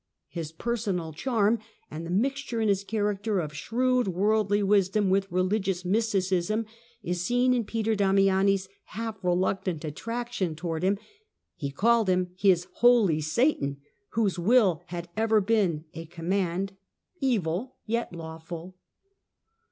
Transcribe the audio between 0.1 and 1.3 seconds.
His personal